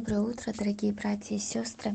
[0.00, 1.94] Доброе утро, дорогие братья и сестры.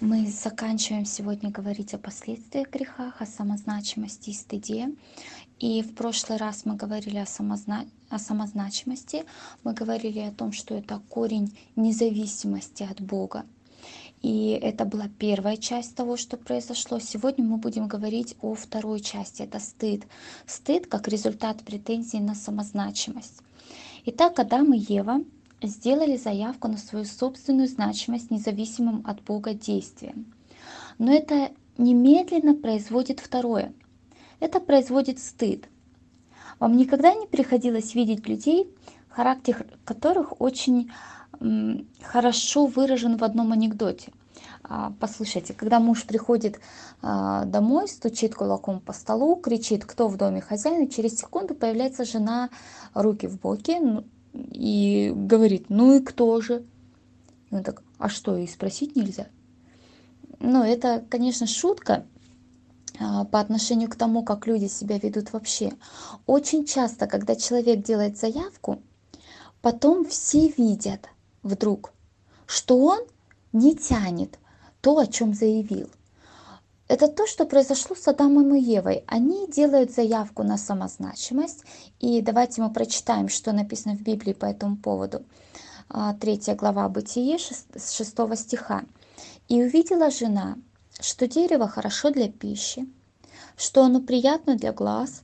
[0.00, 4.88] Мы заканчиваем сегодня говорить о последствиях грехах, о самозначимости и стыде.
[5.60, 7.86] И в прошлый раз мы говорили о, самозна...
[8.08, 9.24] о самозначимости,
[9.62, 13.46] мы говорили о том, что это корень независимости от Бога.
[14.22, 16.98] И это была первая часть того, что произошло.
[16.98, 19.42] Сегодня мы будем говорить о второй части.
[19.42, 20.04] Это стыд.
[20.46, 23.40] Стыд как результат претензий на самозначимость.
[24.04, 25.20] Итак, Адам и Ева
[25.62, 30.32] сделали заявку на свою собственную значимость независимым от Бога действием.
[30.98, 33.72] Но это немедленно производит второе.
[34.40, 35.68] Это производит стыд.
[36.58, 38.68] Вам никогда не приходилось видеть людей,
[39.08, 40.90] характер которых очень
[42.02, 44.12] хорошо выражен в одном анекдоте.
[44.62, 46.60] А, послушайте, когда муж приходит
[47.02, 52.04] а, домой, стучит кулаком по столу, кричит, кто в доме хозяин, и через секунду появляется
[52.04, 52.50] жена,
[52.94, 54.04] руки в боки, ну,
[54.52, 56.64] и говорит, ну и кто же?
[57.50, 59.28] И он так, а что, и спросить нельзя?
[60.38, 62.06] Ну, это, конечно, шутка
[62.98, 65.72] а, по отношению к тому, как люди себя ведут вообще.
[66.26, 68.82] Очень часто, когда человек делает заявку,
[69.62, 71.08] потом все видят
[71.42, 71.92] вдруг,
[72.46, 73.00] что он
[73.52, 74.38] не тянет
[74.80, 75.88] то, о чем заявил.
[76.88, 79.02] Это то, что произошло с Адамом и Евой.
[79.08, 81.64] Они делают заявку на самозначимость.
[81.98, 85.24] И давайте мы прочитаем, что написано в Библии по этому поводу.
[85.88, 88.84] А, третья глава Бытие, 6 стиха.
[89.48, 90.58] «И увидела жена,
[91.00, 92.88] что дерево хорошо для пищи,
[93.56, 95.22] что оно приятно для глаз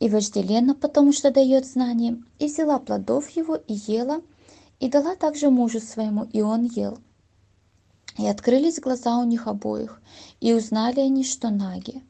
[0.00, 4.20] и вожделенно, потому что дает знание, и взяла плодов его и ела,
[4.80, 6.98] и дала также мужу своему, и он ел.
[8.18, 10.00] И открылись глаза у них обоих,
[10.40, 12.02] и узнали они, что наги.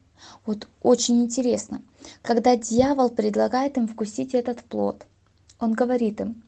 [0.45, 1.81] Вот очень интересно,
[2.21, 5.05] когда дьявол предлагает им вкусить этот плод,
[5.59, 6.43] он говорит им,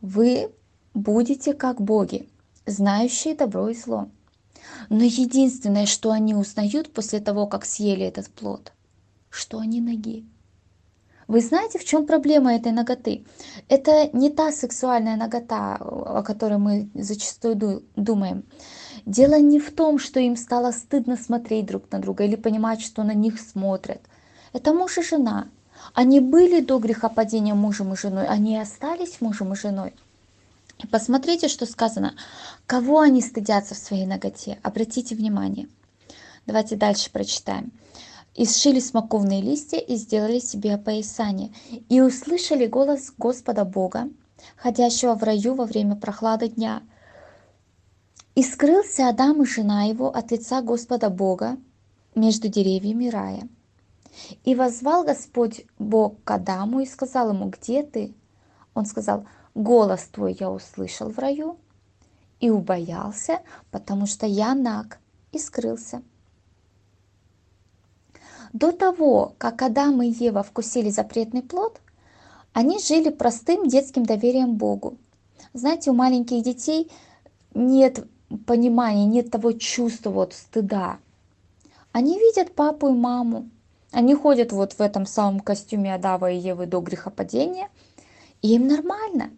[0.00, 0.52] вы
[0.94, 2.28] будете как боги,
[2.66, 4.08] знающие добро и зло.
[4.88, 8.72] Но единственное, что они узнают после того, как съели этот плод,
[9.30, 10.24] что они ноги.
[11.32, 13.24] Вы знаете, в чем проблема этой ноготы?
[13.70, 18.44] Это не та сексуальная нагота, о которой мы зачастую думаем.
[19.06, 23.02] Дело не в том, что им стало стыдно смотреть друг на друга или понимать, что
[23.02, 24.02] на них смотрят.
[24.52, 25.48] Это муж и жена.
[25.94, 29.94] Они были до грехопадения мужем и женой, они остались мужем и женой.
[30.84, 32.14] И посмотрите, что сказано.
[32.66, 34.58] Кого они стыдятся в своей ноготе?
[34.62, 35.66] Обратите внимание.
[36.44, 37.72] Давайте дальше прочитаем.
[38.34, 41.52] «И сшили смоковные листья и сделали себе опоясание,
[41.88, 44.08] и услышали голос Господа Бога,
[44.56, 46.82] ходящего в раю во время прохлады дня,
[48.34, 51.58] и скрылся Адам и жена его от лица Господа Бога
[52.14, 53.48] между деревьями рая.
[54.44, 58.14] И возвал Господь Бог к Адаму и сказал ему, где ты?
[58.74, 61.58] Он сказал, голос твой я услышал в раю
[62.40, 64.98] и убоялся, потому что я наг,
[65.32, 66.02] и скрылся.
[68.52, 71.80] До того, как Адам и Ева вкусили запретный плод,
[72.52, 74.98] они жили простым детским доверием Богу.
[75.54, 76.90] Знаете, у маленьких детей
[77.54, 78.06] нет
[78.46, 80.98] понимания, нет того чувства вот стыда.
[81.92, 83.48] Они видят папу и маму,
[83.90, 87.68] они ходят вот в этом самом костюме Адава и Евы до грехопадения,
[88.42, 89.30] и им нормально.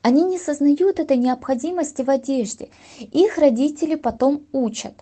[0.00, 2.70] Они не сознают этой необходимости в одежде.
[2.98, 4.94] Их родители потом учат.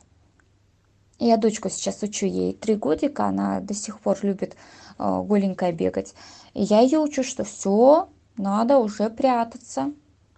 [1.24, 4.56] Я дочку сейчас учу, ей три годика, она до сих пор любит
[4.98, 6.14] э, голенькая бегать.
[6.52, 9.92] И я ее учу, что все, надо уже прятаться,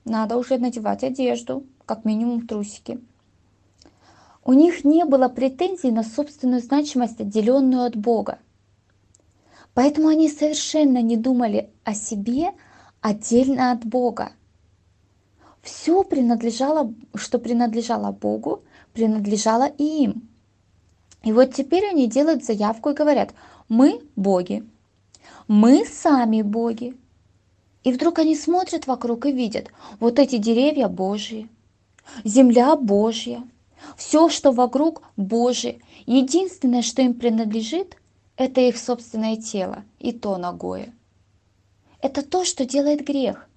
[0.05, 3.01] надо уже надевать одежду, как минимум трусики.
[4.45, 8.39] У них не было претензий на собственную значимость, отделенную от Бога.
[9.73, 12.53] Поэтому они совершенно не думали о себе
[13.01, 14.33] отдельно от Бога.
[15.63, 20.29] Все принадлежало, что принадлежало Богу, принадлежало и им.
[21.25, 23.35] И вот теперь они делают заявку и говорят,
[23.69, 24.63] мы боги,
[25.49, 26.97] мы сами боги.
[27.83, 29.69] И вдруг они смотрят вокруг и видят,
[30.01, 31.49] вот эти деревья Божьи,
[32.25, 33.43] земля Божья,
[33.97, 35.81] все, что вокруг Божие.
[36.07, 37.97] Единственное, что им принадлежит,
[38.37, 40.93] это их собственное тело, и то ногое.
[42.01, 43.49] Это то, что делает грех,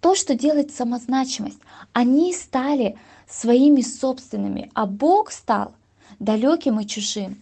[0.00, 1.58] то, что делает самозначимость.
[1.92, 2.96] Они стали
[3.28, 5.72] своими собственными, а Бог стал
[6.18, 7.40] далеким и чужим.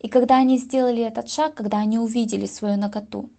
[0.00, 3.30] И когда они сделали этот шаг, когда они увидели свою наготу,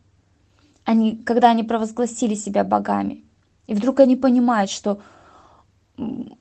[0.83, 3.23] они, когда они провозгласили себя богами,
[3.67, 4.99] и вдруг они понимают, что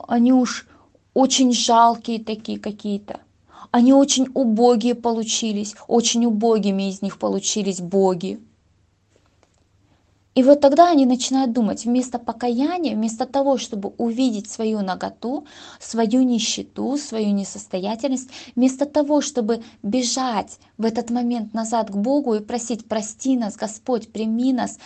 [0.06, 0.66] они уж
[1.14, 3.20] очень жалкие такие какие-то.
[3.70, 8.40] Они очень убогие получились, очень убогими из них получились боги.
[10.38, 15.48] И вот тогда они начинают думать, вместо покаяния, вместо того, чтобы увидеть свою наготу,
[15.80, 22.40] свою нищету, свою несостоятельность, вместо того, чтобы бежать в этот момент назад к Богу и
[22.40, 24.78] просить, прости нас, Господь, прими нас,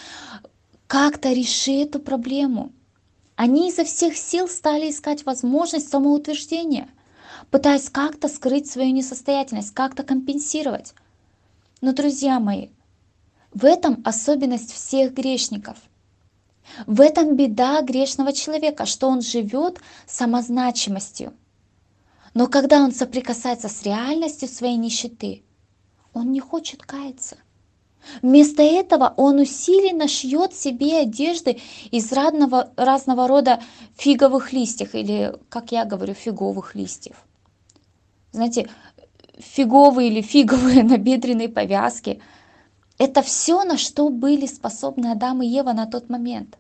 [0.87, 2.73] как-то реши эту проблему.
[3.37, 6.89] Они изо всех сил стали искать возможность самоутверждения,
[7.51, 10.95] пытаясь как-то скрыть свою несостоятельность, как-то компенсировать.
[11.83, 12.69] Но, друзья мои,
[13.55, 15.77] в этом особенность всех грешников.
[16.87, 21.35] В этом беда грешного человека, что он живет самозначимостью.
[22.35, 25.43] Но когда он соприкасается с реальностью своей нищеты,
[26.15, 27.37] он не хочет каяться.
[28.21, 31.61] Вместо этого он усиленно шьет себе одежды
[31.91, 33.63] из разного, разного рода
[33.97, 37.17] фиговых листьев, или, как я говорю, фиговых листьев.
[38.33, 38.69] Знаете,
[39.39, 42.23] фиговые или фиговые набедренные повязки–
[42.99, 46.59] это все, на что были способны Адам и Ева на тот момент.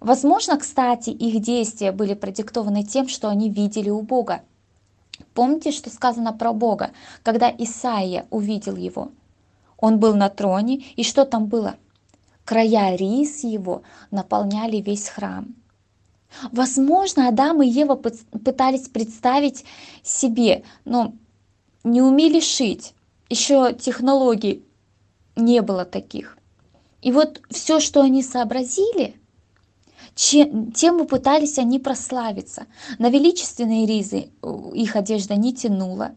[0.00, 4.42] Возможно, кстати, их действия были продиктованы тем, что они видели у Бога.
[5.34, 6.92] Помните, что сказано про Бога,
[7.22, 9.10] когда Исаия увидел его?
[9.76, 11.76] Он был на троне, и что там было?
[12.44, 15.54] Края рис его наполняли весь храм.
[16.52, 19.64] Возможно, Адам и Ева пытались представить
[20.02, 21.12] себе, но
[21.84, 22.94] не умели шить,
[23.30, 24.64] еще технологий
[25.36, 26.36] не было таких.
[27.00, 29.16] И вот все, что они сообразили,
[30.14, 32.66] тем попытались они прославиться.
[32.98, 36.14] На величественные ризы э, их одежда не тянула.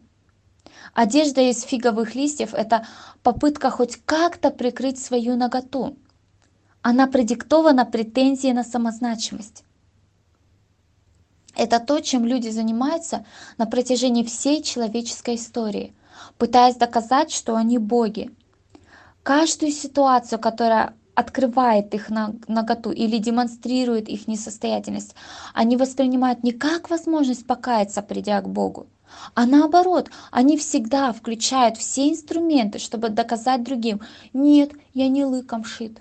[0.92, 2.86] Одежда из фиговых листьев– это
[3.22, 5.96] попытка хоть как-то прикрыть свою наготу.
[6.82, 9.64] Она продиктована претензией на самозначимость.
[11.56, 13.24] Это то, чем люди занимаются
[13.56, 15.94] на протяжении всей человеческой истории–
[16.38, 18.30] пытаясь доказать, что они боги.
[19.22, 25.14] Каждую ситуацию, которая открывает их наготу или демонстрирует их несостоятельность,
[25.52, 28.86] они воспринимают не как возможность покаяться, придя к Богу,
[29.34, 34.00] а наоборот, они всегда включают все инструменты, чтобы доказать другим,
[34.32, 36.00] нет, я не лыком шит,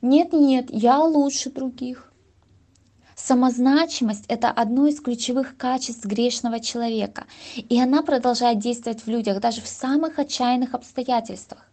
[0.00, 2.12] нет, нет, я лучше других.
[3.26, 7.24] Самозначимость– это одно из ключевых качеств грешного человека,
[7.56, 11.68] и она продолжает действовать в людях даже в самых отчаянных обстоятельствах.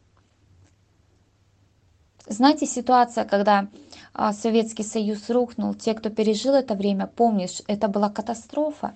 [2.25, 3.67] Знаете, ситуация, когда
[4.15, 8.95] а, Советский Союз рухнул, те, кто пережил это время, помнишь, это была катастрофа.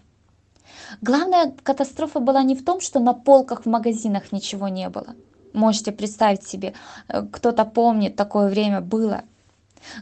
[1.00, 5.16] Главная катастрофа была не в том, что на полках в магазинах ничего не было.
[5.54, 6.74] Можете представить себе,
[7.08, 9.22] э, кто-то помнит, такое время было–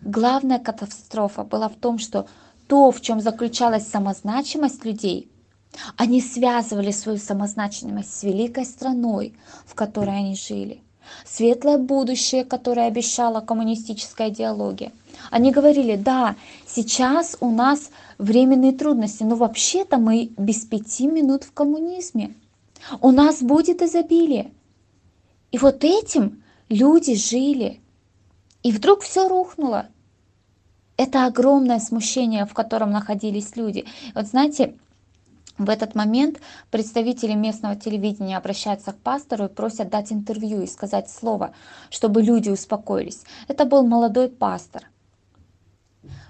[0.02, 2.28] Главная катастрофа была в том, что
[2.68, 5.30] то, в чем заключалась самозначимость людей,
[5.98, 9.34] они связывали свою самозначимость с великой страной,
[9.66, 10.82] в которой они жили.
[11.26, 14.92] Светлое будущее, которое обещала коммунистическая идеология.
[15.30, 16.36] Они говорили, да,
[16.66, 22.34] сейчас у нас временные трудности, но вообще-то мы без пяти минут в коммунизме.
[23.02, 24.52] У нас будет изобилие.
[25.52, 27.82] И вот этим люди жили–
[28.66, 29.86] и вдруг все рухнуло.
[30.98, 33.86] Это огромное смущение, в котором находились люди.
[34.16, 34.76] Вот знаете,
[35.60, 36.40] в этот момент
[36.72, 41.54] представители местного телевидения обращаются к пастору и просят дать интервью и сказать слово,
[41.92, 43.22] чтобы люди успокоились.
[43.48, 44.90] Это был молодой пастор.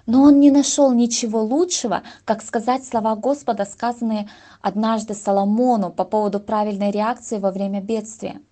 [0.04, 4.28] Но он не нашел ничего лучшего, как сказать слова Господа, сказанные
[4.60, 8.42] однажды Соломону по поводу правильной реакции во время бедствия.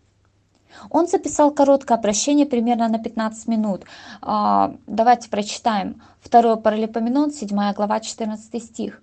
[0.91, 3.85] Он записал короткое обращение примерно на 15 минут.
[4.21, 6.03] А, давайте прочитаем.
[6.29, 9.03] 2 Паралипоменон, 7 глава, 14 стих.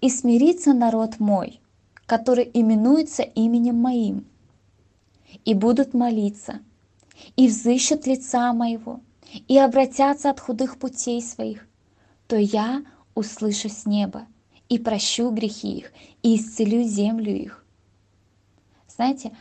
[0.00, 1.60] «И смирится народ мой,
[2.06, 4.26] который именуется именем моим,
[5.44, 6.60] и будут молиться,
[7.36, 9.00] и взыщут лица моего,
[9.46, 11.66] и обратятся от худых путей своих,
[12.26, 12.82] то я
[13.14, 14.26] услышу с неба,
[14.68, 17.64] и прощу грехи их, и исцелю землю их».
[19.00, 19.32] Знаете,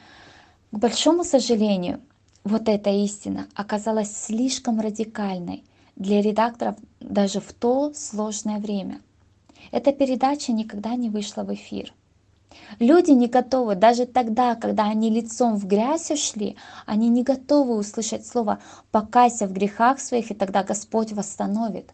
[0.72, 2.00] к большому сожалению,
[2.44, 5.64] вот эта истина оказалась слишком радикальной
[5.96, 9.02] для редакторов даже в то сложное время.
[9.72, 11.92] Эта передача никогда не вышла в эфир.
[12.78, 18.28] Люди не готовы, даже тогда, когда они лицом в грязь ушли, они не готовы услышать
[18.28, 18.60] слово
[18.92, 21.92] «покайся в грехах своих, и тогда Господь восстановит».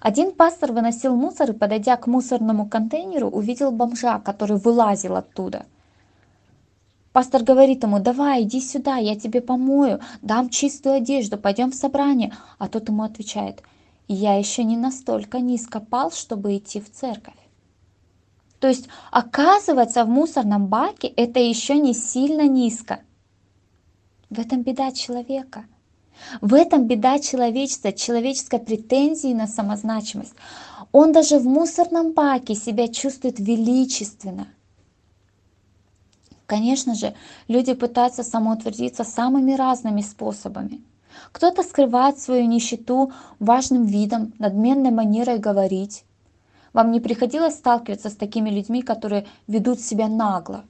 [0.00, 5.66] Один пастор выносил мусор и, подойдя к мусорному контейнеру, увидел бомжа, который вылазил оттуда–
[7.20, 12.32] Пастор говорит ему, давай, иди сюда, я тебе помою, дам чистую одежду, пойдем в собрание.
[12.56, 13.62] А тот ему отвечает,
[14.08, 17.34] я еще не настолько низко пал, чтобы идти в церковь.
[18.58, 23.00] То есть оказывается в мусорном баке это еще не сильно низко.
[24.30, 25.66] В этом беда человека.
[26.40, 30.32] В этом беда человечества, человеческой претензии на самозначимость.
[30.90, 34.46] Он даже в мусорном баке себя чувствует величественно.
[36.50, 37.14] Конечно же,
[37.46, 40.82] люди пытаются самоутвердиться самыми разными способами.
[41.30, 46.02] Кто-то скрывает свою нищету важным видом, надменной манерой говорить.
[46.72, 50.64] Вам не приходилось сталкиваться с такими людьми, которые ведут себя нагло?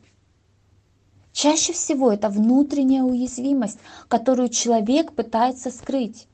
[1.33, 6.27] Чаще всего это внутренняя уязвимость, которую человек пытается скрыть.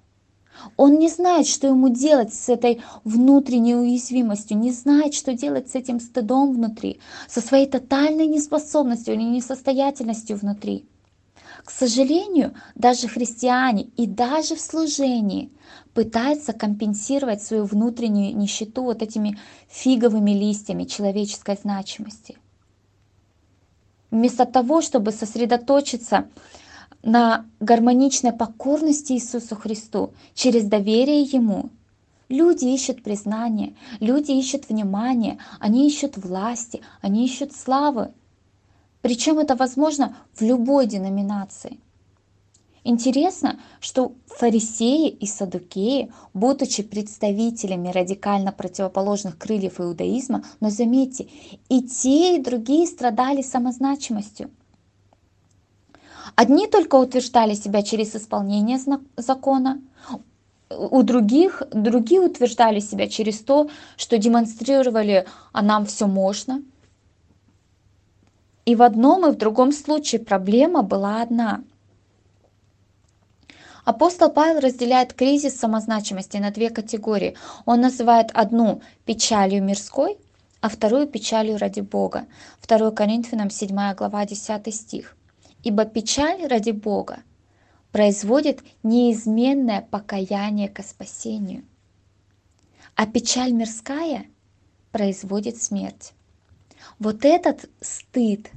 [0.76, 5.74] Он не знает, что ему делать с этой внутренней уязвимостью, не знает, что делать с
[5.74, 10.86] этим стыдом внутри, со своей тотальной неспособностью или несостоятельностью внутри.
[11.64, 15.50] К сожалению, даже христиане и даже в служении
[15.94, 22.38] пытаются компенсировать свою внутреннюю нищету вот этими фиговыми листьями человеческой значимости.
[24.10, 26.28] Вместо того, чтобы сосредоточиться
[27.02, 31.70] на гармоничной покорности Иисусу Христу через доверие Ему,
[32.28, 38.12] люди ищут признание, люди ищут внимание, они ищут власти, они ищут славы.
[39.02, 41.78] Причем это возможно в любой деноминации.
[42.88, 51.26] Интересно, что фарисеи и садукеи, будучи представителями радикально противоположных крыльев иудаизма, но заметьте,
[51.68, 54.50] и те, и другие страдали самозначимостью.
[56.34, 58.78] Одни только утверждали себя через исполнение
[59.16, 59.80] закона,
[60.68, 66.62] у других, другие утверждали себя через то, что демонстрировали, а нам все можно–
[68.66, 71.62] и в одном и в другом случае проблема была одна.
[73.84, 77.36] Апостол Павел разделяет кризис самозначимости на две категории.
[77.64, 80.18] Он называет одну печалью мирской,
[80.60, 82.26] а вторую печалью ради Бога.
[82.66, 85.16] 2 Коринфянам 7 глава 10 стих.
[85.66, 87.24] «Ибо печаль ради Бога
[87.90, 91.64] производит неизменное покаяние ко спасению,
[92.94, 94.26] а печаль мирская
[94.92, 96.12] производит смерть».
[96.98, 98.50] Вот этот стыд.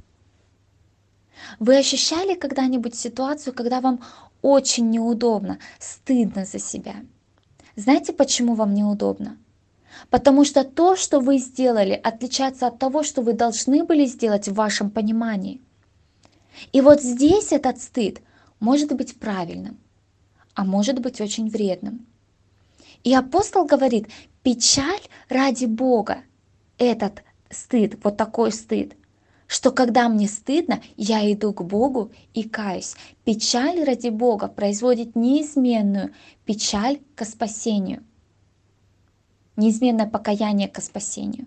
[1.58, 4.00] Вы ощущали когда-нибудь ситуацию, когда вам
[4.42, 6.96] очень неудобно, стыдно за себя?
[7.76, 9.36] Знаете, почему вам неудобно?
[10.10, 14.54] Потому что то, что вы сделали, отличается от того, что вы должны были сделать в
[14.54, 15.60] вашем понимании.
[16.72, 18.20] И вот здесь этот стыд
[18.58, 19.78] может быть правильным,
[20.54, 22.06] а может быть очень вредным.
[23.02, 24.08] И апостол говорит,
[24.42, 26.18] печаль ради Бога,
[26.78, 28.94] этот стыд, вот такой стыд,
[29.46, 32.94] что когда мне стыдно, я иду к Богу и каюсь.
[33.24, 36.14] Печаль ради Бога производит неизменную
[36.44, 38.04] печаль к спасению.
[39.56, 41.46] Неизменное покаяние к спасению.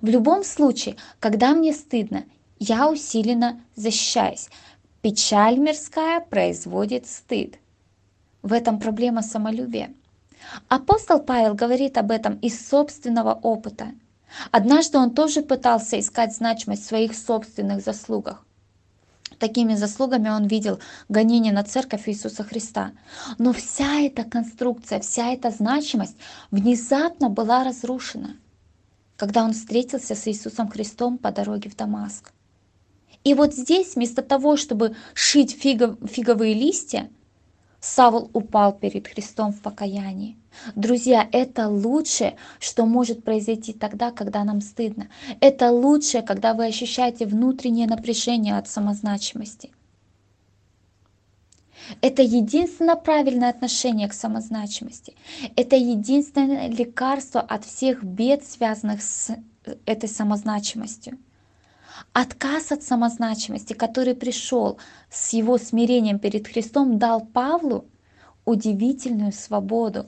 [0.00, 2.26] В любом случае, когда мне стыдно,
[2.60, 4.48] я усиленно защищаюсь.
[5.02, 7.58] Печаль мирская производит стыд.
[8.42, 9.92] В этом проблема самолюбия.
[10.68, 13.88] Апостол Павел говорит об этом из собственного опыта–
[14.50, 18.44] Однажды он тоже пытался искать значимость в своих собственных заслугах.
[19.38, 22.92] Такими заслугами он видел гонение на церковь Иисуса Христа.
[23.38, 26.16] Но вся эта конструкция, вся эта значимость
[26.50, 28.36] внезапно была разрушена,
[29.16, 32.32] когда он встретился с Иисусом Христом по дороге в Дамаск.
[33.24, 37.10] И вот здесь, вместо того, чтобы шить фигов, фиговые листья,
[37.80, 40.36] Савл упал перед Христом в покаянии.
[40.74, 45.08] Друзья, это лучшее, что может произойти тогда, когда нам стыдно.
[45.40, 49.70] Это лучшее, когда вы ощущаете внутреннее напряжение от самозначимости.
[52.02, 55.14] Это единственное правильное отношение к самозначимости.
[55.56, 59.34] Это единственное лекарство от всех бед, связанных с
[59.86, 61.18] этой самозначимостью.
[62.12, 64.78] Отказ от самозначимости, который пришел
[65.10, 67.84] с его смирением перед Христом, дал Павлу
[68.44, 70.06] удивительную свободу.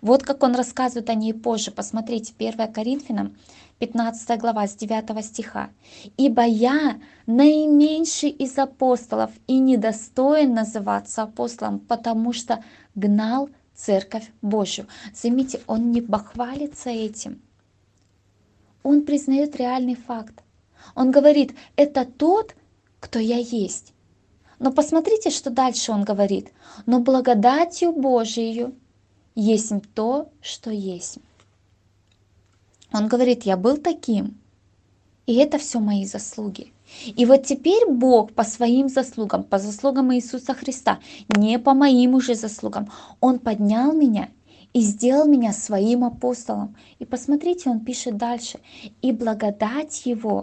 [0.00, 1.70] Вот как он рассказывает о ней позже.
[1.70, 3.36] Посмотрите, 1 Коринфянам,
[3.78, 5.70] 15 глава, с 9 стиха.
[6.16, 12.62] «Ибо я наименьший из апостолов и недостоин называться апостолом, потому что
[12.94, 14.86] гнал Церковь Божью».
[15.14, 17.40] Заметьте, он не бахвалится этим.
[18.82, 20.42] Он признает реальный факт.
[20.94, 22.54] Он говорит, это тот,
[23.00, 23.92] кто я есть.
[24.58, 26.52] Но посмотрите, что дальше он говорит.
[26.86, 28.74] Но благодатью Божией
[29.34, 31.18] есть то, что есть.
[32.92, 34.38] Он говорит, я был таким,
[35.26, 36.72] и это все мои заслуги.
[37.06, 40.98] И вот теперь Бог по своим заслугам, по заслугам Иисуса Христа,
[41.36, 44.28] не по моим уже заслугам, Он поднял меня
[44.72, 46.76] и сделал меня своим апостолом.
[46.98, 48.58] И посмотрите, Он пишет дальше.
[49.02, 50.42] И благодать Его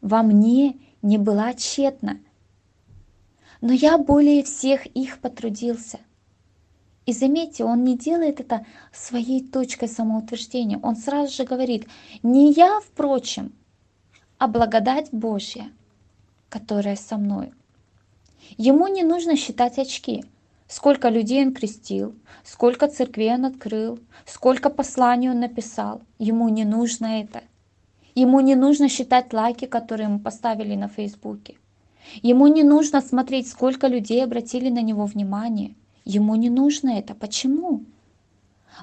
[0.00, 2.18] во мне не была тщетна.
[3.60, 5.98] Но я более всех их потрудился.
[7.06, 10.78] И заметьте, он не делает это своей точкой самоутверждения.
[10.82, 11.88] Он сразу же говорит,
[12.22, 13.52] не я, впрочем,
[14.36, 15.70] а благодать Божья,
[16.50, 17.52] которая со мной.
[18.56, 20.24] Ему не нужно считать очки.
[20.68, 22.14] Сколько людей он крестил,
[22.44, 26.02] сколько церквей он открыл, сколько посланий он написал.
[26.18, 27.42] Ему не нужно это.
[28.18, 31.54] Ему не нужно считать лайки, которые ему поставили на Фейсбуке.
[32.20, 35.76] Ему не нужно смотреть, сколько людей обратили на него внимание.
[36.04, 37.14] Ему не нужно это.
[37.14, 37.84] Почему?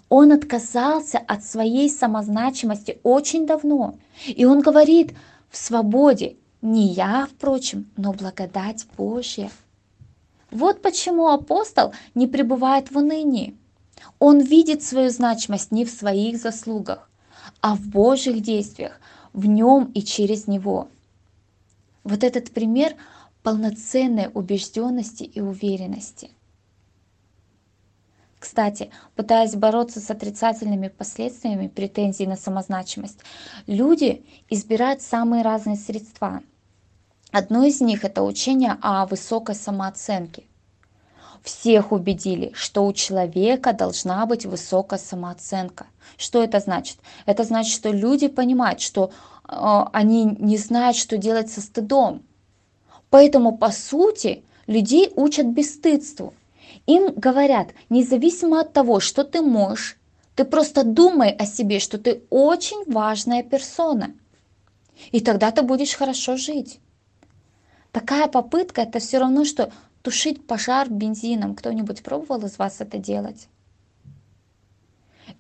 [0.08, 3.96] Он отказался от своей самозначимости очень давно.
[4.26, 5.14] И он говорит
[5.50, 9.52] в свободе, не я, впрочем, но благодать Божья.
[10.50, 13.58] Вот почему апостол не пребывает в унынии.
[14.18, 17.10] Он видит свою значимость не в своих заслугах,
[17.60, 19.02] а в Божьих действиях,
[19.36, 20.88] в нем и через него.
[22.04, 22.96] Вот этот пример
[23.44, 26.32] полноценной убежденности и уверенности.
[28.40, 33.20] Кстати, пытаясь бороться с отрицательными последствиями претензий на самозначимость,
[33.68, 36.42] люди избирают самые разные средства.
[37.32, 40.44] Одно из них– это учение о высокой самооценке.
[41.46, 45.86] Всех убедили, что у человека должна быть высокая самооценка.
[46.18, 46.98] Что это значит?
[47.28, 49.12] Это значит, что люди понимают, что
[49.48, 52.24] э, они не знают, что делать со стыдом.
[53.12, 56.34] Поэтому, по сути, людей учат бесстыдству.
[56.88, 59.98] Им говорят, независимо от того, что ты можешь,
[60.34, 64.16] ты просто думай о себе, что ты очень важная персона.
[65.12, 66.80] И тогда ты будешь хорошо жить.
[67.92, 69.72] Такая попытка это все равно, что
[70.06, 71.56] тушить пожар бензином.
[71.56, 73.48] Кто-нибудь пробовал из вас это делать?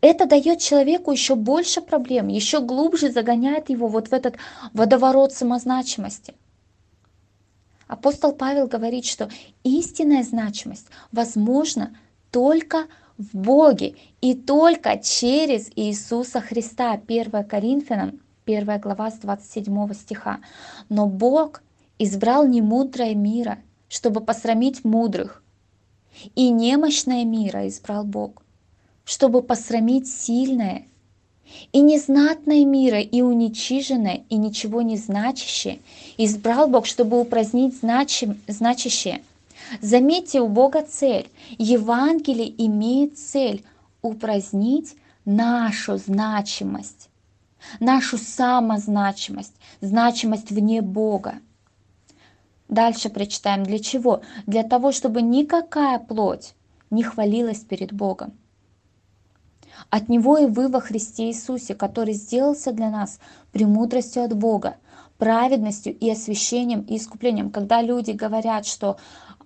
[0.01, 4.37] Это дает человеку еще больше проблем, еще глубже загоняет его вот в этот
[4.73, 6.33] водоворот самозначимости.
[7.87, 9.29] Апостол Павел говорит, что
[9.63, 11.95] истинная значимость возможна
[12.31, 12.87] только
[13.19, 16.93] в Боге и только через Иисуса Христа.
[16.93, 20.39] 1 Коринфянам, 1 глава с 27 стиха.
[20.89, 21.61] Но Бог
[21.99, 25.43] избрал не мудрое мира, чтобы посрамить мудрых.
[26.35, 28.41] И немощное мира избрал Бог,
[29.03, 30.85] чтобы посрамить сильное.
[31.71, 35.79] И незнатное мира, и уничиженное, и ничего не значащее
[36.17, 39.21] избрал Бог, чтобы упразднить значим, значащее.
[39.81, 41.29] Заметьте, у Бога цель.
[41.57, 43.63] Евангелие имеет цель
[44.01, 44.95] упразднить
[45.25, 47.09] нашу значимость,
[47.79, 51.35] нашу самозначимость, значимость вне Бога.
[52.67, 53.63] Дальше прочитаем.
[53.63, 54.21] Для чего?
[54.47, 56.55] Для того, чтобы никакая плоть
[56.89, 58.33] не хвалилась перед Богом.
[59.89, 63.19] От Него и вы во Христе Иисусе, который сделался для нас
[63.51, 64.77] премудростью от Бога,
[65.17, 67.51] праведностью и освящением и искуплением.
[67.51, 68.97] Когда люди говорят, что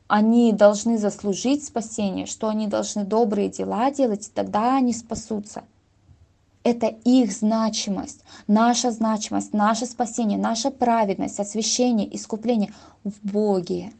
[0.08, 5.64] они должны заслужить спасение, что они должны добрые дела делать, тогда они спасутся–
[6.70, 13.92] это их значимость, наша значимость, наше спасение, наша праведность, освящение, искупление в Боге.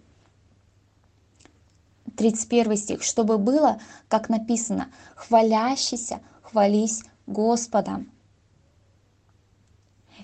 [2.16, 3.04] 31 стих.
[3.04, 8.12] «Чтобы было, как написано, хвалящийся, хвались Господом».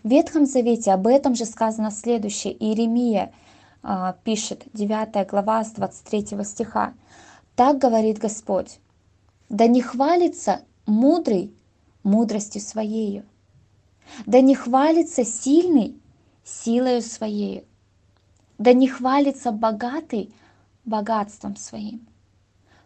[0.04, 2.54] В Ветхом Завете об этом же сказано следующее.
[2.54, 3.32] Иеремия
[3.82, 6.94] э, пишет, 9 глава с 23 стиха.
[7.56, 8.80] «Так говорит Господь,
[9.50, 11.55] да не хвалится мудрый
[12.06, 13.26] мудростью своею.
[14.26, 16.00] Да не хвалится сильный
[16.46, 17.66] силою своею.
[18.58, 20.34] Да не хвалится богатый
[20.86, 22.08] богатством своим.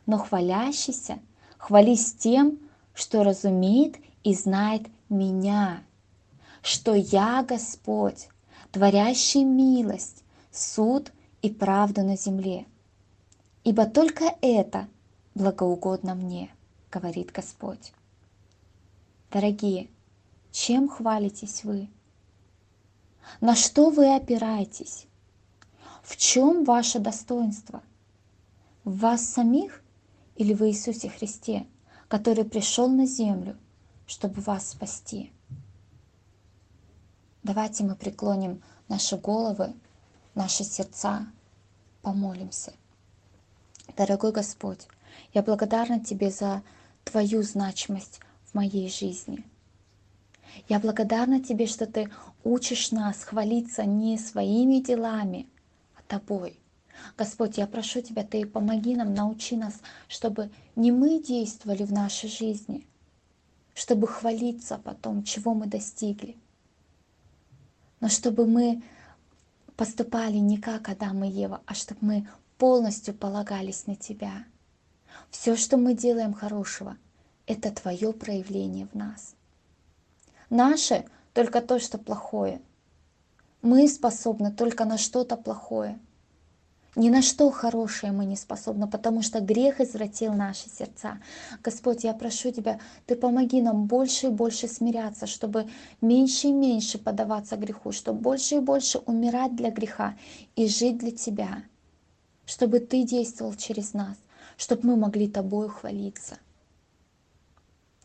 [0.06, 1.20] Но хвалящийся
[1.58, 2.58] хвались тем,
[2.96, 5.84] что разумеет и знает меня,
[6.64, 8.30] что я Господь,
[8.72, 12.66] творящий милость, суд и правду на земле.
[13.64, 14.88] Ибо только это
[15.36, 16.50] благоугодно мне,
[16.90, 17.94] говорит Господь.
[19.32, 19.90] Дорогие,
[20.52, 21.88] чем хвалитесь вы?
[23.42, 25.06] На что вы опираетесь?
[26.02, 27.84] В чем ваше достоинство?
[28.84, 29.84] В вас самих
[30.36, 31.68] или в Иисусе Христе,
[32.08, 33.56] который пришел на землю,
[34.08, 35.32] чтобы вас спасти?
[37.44, 39.76] Давайте мы преклоним наши головы,
[40.34, 41.28] наши сердца,
[42.02, 42.74] помолимся.
[43.96, 44.88] Дорогой Господь,
[45.36, 46.64] я благодарна Тебе за
[47.04, 49.44] Твою значимость в моей жизни.
[50.68, 52.10] Я благодарна Тебе, что Ты
[52.44, 55.48] учишь нас хвалиться не своими делами,
[55.96, 56.60] а Тобой.
[57.18, 62.30] Господь, я прошу Тебя, Ты помоги нам, научи нас, чтобы не мы действовали в нашей
[62.30, 62.88] жизни,
[63.74, 66.36] чтобы хвалиться потом, чего мы достигли,
[68.00, 68.82] но чтобы мы
[69.76, 74.46] поступали не как Адам и Ева, а чтобы мы полностью полагались на Тебя,
[75.30, 76.98] Все, что мы делаем хорошего,
[77.50, 79.34] это Твое проявление в нас.
[80.52, 82.62] Наше только то, что плохое.
[83.64, 86.00] Мы способны только на что-то плохое.
[86.96, 91.18] Ни на что хорошее мы не способны, потому что грех извратил наши сердца.
[91.64, 95.68] Господь, я прошу Тебя, Ты помоги нам больше и больше смиряться, чтобы
[96.02, 100.16] меньше и меньше подаваться греху, чтобы больше и больше умирать для греха
[100.56, 101.64] и жить для Тебя,
[102.46, 104.18] чтобы Ты действовал через нас,
[104.56, 106.38] чтобы мы могли Тобою хвалиться,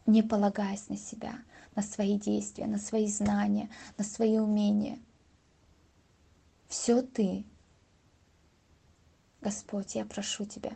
[0.06, 1.38] не полагаясь на себя,
[1.74, 4.98] на свои действия, на свои знания, на свои умения.
[6.68, 7.44] Все Ты,
[9.40, 10.72] Господь, я прошу Тебя,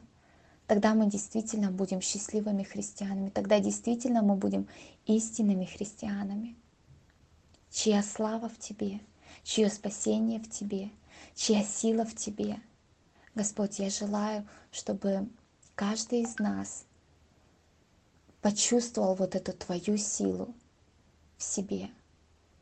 [0.66, 4.68] тогда мы действительно будем счастливыми христианами, тогда действительно мы будем
[5.06, 6.56] истинными христианами,
[7.70, 9.00] чья слава в Тебе,
[9.42, 10.90] чье спасение в Тебе,
[11.34, 12.60] чья сила в Тебе.
[13.34, 15.28] Господь, я желаю, чтобы
[15.74, 16.84] каждый из нас
[18.48, 20.54] почувствовал вот эту Твою силу
[21.36, 21.90] в себе,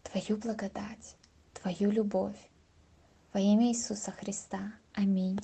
[0.03, 1.15] Твою благодать,
[1.55, 2.35] Твою любовь.
[3.33, 4.73] Во имя Иисуса Христа.
[4.95, 5.39] Аминь.